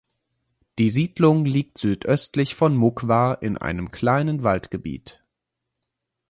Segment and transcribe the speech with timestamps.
[0.79, 5.23] Die Siedlung liegt südöstlich von Muckwar in einem kleinen Waldgebiet.